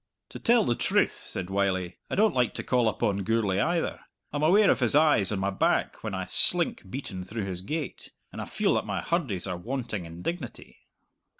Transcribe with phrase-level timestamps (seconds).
[0.29, 3.99] "To tell the truth," said Wylie, "I don't like to call upon Gourlay either.
[4.33, 8.09] I'm aware of his eyes on my back when I slink beaten through his gate,
[8.31, 10.87] and I feel that my hurdies are wanting in dignity!"